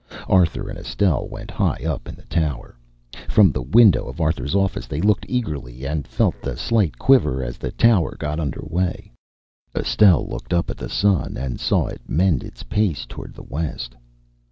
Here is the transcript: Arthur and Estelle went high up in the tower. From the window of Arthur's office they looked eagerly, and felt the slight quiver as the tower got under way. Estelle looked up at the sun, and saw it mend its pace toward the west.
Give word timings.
Arthur 0.27 0.67
and 0.67 0.79
Estelle 0.79 1.27
went 1.27 1.51
high 1.51 1.83
up 1.85 2.07
in 2.09 2.15
the 2.15 2.25
tower. 2.25 2.75
From 3.29 3.51
the 3.51 3.61
window 3.61 4.07
of 4.09 4.19
Arthur's 4.19 4.55
office 4.55 4.87
they 4.87 4.99
looked 4.99 5.27
eagerly, 5.29 5.85
and 5.85 6.07
felt 6.07 6.41
the 6.41 6.57
slight 6.57 6.97
quiver 6.97 7.43
as 7.43 7.59
the 7.59 7.69
tower 7.69 8.15
got 8.17 8.39
under 8.39 8.63
way. 8.63 9.11
Estelle 9.75 10.27
looked 10.27 10.53
up 10.55 10.71
at 10.71 10.77
the 10.77 10.89
sun, 10.89 11.37
and 11.37 11.59
saw 11.59 11.85
it 11.85 12.01
mend 12.07 12.43
its 12.43 12.63
pace 12.63 13.05
toward 13.05 13.35
the 13.35 13.43
west. 13.43 13.95